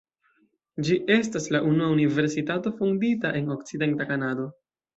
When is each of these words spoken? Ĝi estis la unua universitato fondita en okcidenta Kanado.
Ĝi 0.87 0.97
estis 1.15 1.45
la 1.57 1.61
unua 1.73 1.91
universitato 1.97 2.73
fondita 2.81 3.35
en 3.43 3.55
okcidenta 3.59 4.13
Kanado. 4.13 4.51